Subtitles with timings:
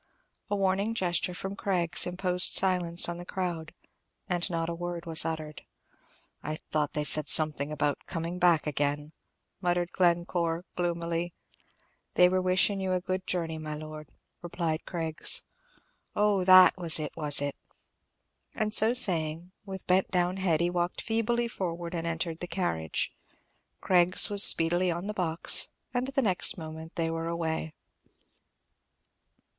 [0.49, 3.71] A warning gesture from Craggs imposed silence on the crowd,
[4.27, 5.61] and not a word was uttered.
[6.41, 9.11] "I thought they said something about coming back again,"
[9.61, 11.35] muttered Glencore, gloomily.
[12.15, 14.09] "They were wishing you a good journey, my Lord,"
[14.41, 15.43] replied Craggs.
[16.15, 17.55] "Oh, that was it, was it?"
[18.55, 23.13] And so saying, with bent down head he walked feebly forward and entered the carriage.
[23.81, 27.75] Craggs was speedily on the box, and the next moment they were away.